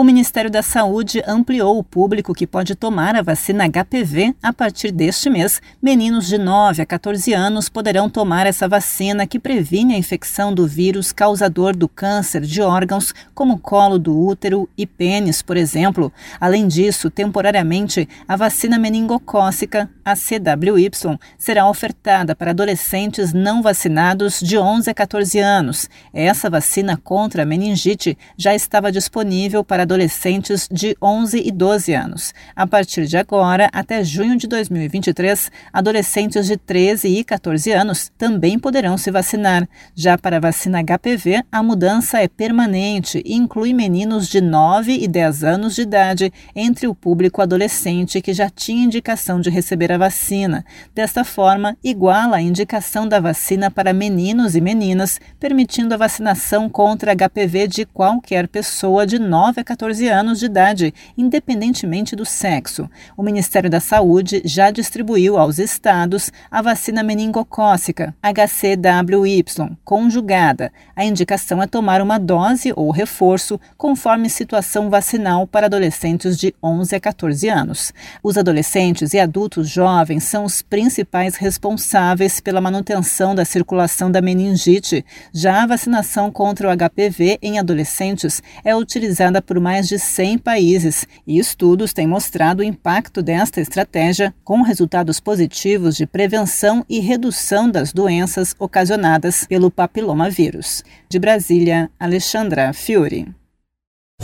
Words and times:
O 0.00 0.02
Ministério 0.02 0.50
da 0.50 0.62
Saúde 0.62 1.22
ampliou 1.26 1.78
o 1.78 1.84
público 1.84 2.32
que 2.32 2.46
pode 2.46 2.74
tomar 2.74 3.14
a 3.14 3.20
vacina 3.20 3.68
HPV 3.68 4.34
a 4.42 4.50
partir 4.50 4.90
deste 4.92 5.28
mês. 5.28 5.60
Meninos 5.82 6.26
de 6.26 6.38
9 6.38 6.80
a 6.80 6.86
14 6.86 7.34
anos 7.34 7.68
poderão 7.68 8.08
tomar 8.08 8.46
essa 8.46 8.66
vacina 8.66 9.26
que 9.26 9.38
previne 9.38 9.92
a 9.92 9.98
infecção 9.98 10.54
do 10.54 10.66
vírus 10.66 11.12
causador 11.12 11.76
do 11.76 11.86
câncer 11.86 12.40
de 12.40 12.62
órgãos, 12.62 13.12
como 13.34 13.58
colo 13.58 13.98
do 13.98 14.18
útero 14.18 14.66
e 14.74 14.86
pênis, 14.86 15.42
por 15.42 15.58
exemplo. 15.58 16.10
Além 16.40 16.66
disso, 16.66 17.10
temporariamente, 17.10 18.08
a 18.26 18.36
vacina 18.36 18.78
meningocócica, 18.78 19.90
a 20.02 20.14
CWY, 20.14 21.18
será 21.36 21.68
ofertada 21.68 22.34
para 22.34 22.52
adolescentes 22.52 23.34
não 23.34 23.60
vacinados 23.60 24.40
de 24.40 24.56
11 24.56 24.88
a 24.88 24.94
14 24.94 25.38
anos. 25.40 25.90
Essa 26.14 26.48
vacina 26.48 26.96
contra 26.96 27.42
a 27.42 27.46
meningite 27.46 28.16
já 28.34 28.54
estava 28.54 28.90
disponível 28.90 29.62
para 29.62 29.89
adolescentes 29.90 30.68
de 30.70 30.96
11 31.02 31.42
e 31.44 31.50
12 31.50 31.92
anos. 31.92 32.32
A 32.54 32.64
partir 32.64 33.06
de 33.06 33.16
agora, 33.16 33.68
até 33.72 34.04
junho 34.04 34.36
de 34.36 34.46
2023, 34.46 35.50
adolescentes 35.72 36.46
de 36.46 36.56
13 36.56 37.08
e 37.08 37.24
14 37.24 37.72
anos 37.72 38.12
também 38.16 38.56
poderão 38.56 38.96
se 38.96 39.10
vacinar. 39.10 39.68
Já 39.92 40.16
para 40.16 40.36
a 40.36 40.40
vacina 40.40 40.80
HPV, 40.80 41.42
a 41.50 41.60
mudança 41.60 42.20
é 42.20 42.28
permanente 42.28 43.20
e 43.26 43.34
inclui 43.34 43.74
meninos 43.74 44.28
de 44.28 44.40
9 44.40 44.92
e 44.92 45.08
10 45.08 45.42
anos 45.42 45.74
de 45.74 45.82
idade 45.82 46.32
entre 46.54 46.86
o 46.86 46.94
público 46.94 47.42
adolescente 47.42 48.20
que 48.20 48.32
já 48.32 48.48
tinha 48.48 48.84
indicação 48.84 49.40
de 49.40 49.50
receber 49.50 49.90
a 49.90 49.98
vacina. 49.98 50.64
Desta 50.94 51.24
forma, 51.24 51.76
iguala 51.82 52.36
a 52.36 52.42
indicação 52.42 53.08
da 53.08 53.18
vacina 53.18 53.72
para 53.72 53.92
meninos 53.92 54.54
e 54.54 54.60
meninas, 54.60 55.20
permitindo 55.40 55.94
a 55.94 55.96
vacinação 55.96 56.68
contra 56.68 57.12
HPV 57.12 57.66
de 57.66 57.84
qualquer 57.86 58.46
pessoa 58.46 59.04
de 59.04 59.18
9 59.18 59.60
a 59.60 59.64
14 59.70 60.08
anos 60.08 60.40
de 60.40 60.46
idade, 60.46 60.92
independentemente 61.16 62.16
do 62.16 62.24
sexo. 62.24 62.90
O 63.16 63.22
Ministério 63.22 63.70
da 63.70 63.78
Saúde 63.78 64.42
já 64.44 64.68
distribuiu 64.72 65.38
aos 65.38 65.60
estados 65.60 66.32
a 66.50 66.60
vacina 66.60 67.04
meningocócica, 67.04 68.12
HCWY, 68.20 69.44
conjugada. 69.84 70.72
A 70.96 71.04
indicação 71.04 71.62
é 71.62 71.68
tomar 71.68 72.02
uma 72.02 72.18
dose 72.18 72.72
ou 72.74 72.90
reforço 72.90 73.60
conforme 73.78 74.28
situação 74.28 74.90
vacinal 74.90 75.46
para 75.46 75.66
adolescentes 75.66 76.36
de 76.36 76.52
11 76.60 76.96
a 76.96 77.00
14 77.00 77.48
anos. 77.48 77.92
Os 78.24 78.36
adolescentes 78.36 79.14
e 79.14 79.20
adultos 79.20 79.68
jovens 79.68 80.24
são 80.24 80.44
os 80.44 80.62
principais 80.62 81.36
responsáveis 81.36 82.40
pela 82.40 82.60
manutenção 82.60 83.36
da 83.36 83.44
circulação 83.44 84.10
da 84.10 84.20
meningite. 84.20 85.04
Já 85.32 85.62
a 85.62 85.66
vacinação 85.68 86.28
contra 86.28 86.68
o 86.68 86.76
HPV 86.76 87.38
em 87.40 87.60
adolescentes 87.60 88.42
é 88.64 88.74
utilizada 88.74 89.40
por 89.40 89.59
mais 89.60 89.86
de 89.86 89.98
100 89.98 90.38
países 90.38 91.06
e 91.26 91.38
estudos 91.38 91.92
têm 91.92 92.06
mostrado 92.06 92.60
o 92.60 92.64
impacto 92.64 93.22
desta 93.22 93.60
estratégia 93.60 94.34
com 94.42 94.62
resultados 94.62 95.20
positivos 95.20 95.96
de 95.96 96.06
prevenção 96.06 96.84
e 96.88 96.98
redução 96.98 97.70
das 97.70 97.92
doenças 97.92 98.54
ocasionadas 98.58 99.46
pelo 99.46 99.70
papilomavírus. 99.70 100.82
De 101.08 101.18
Brasília, 101.18 101.90
Alexandra 101.98 102.72
Fiore. 102.72 103.28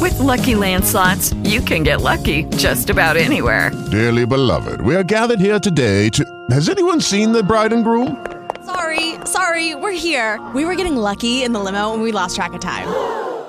With 0.00 0.18
lucky 0.20 0.54
landslots, 0.54 1.34
you 1.44 1.60
can 1.60 1.82
get 1.82 2.02
lucky 2.02 2.44
just 2.56 2.90
about 2.90 3.16
anywhere. 3.16 3.72
Dearly 3.90 4.26
beloved, 4.26 4.80
we 4.80 4.94
are 4.94 5.02
gathered 5.02 5.40
here 5.40 5.58
today 5.58 6.08
to. 6.10 6.24
Has 6.50 6.68
anyone 6.68 7.00
seen 7.00 7.32
the 7.32 7.42
bride 7.42 7.72
and 7.72 7.82
groom? 7.82 8.24
Sorry, 8.64 9.14
sorry, 9.24 9.74
we're 9.74 9.92
here. 9.92 10.38
We 10.54 10.64
were 10.64 10.74
getting 10.74 10.96
lucky 10.96 11.42
in 11.42 11.52
the 11.52 11.60
limo 11.60 11.94
and 11.94 12.02
we 12.02 12.12
lost 12.12 12.36
track 12.36 12.52
of 12.52 12.60
time. 12.60 13.27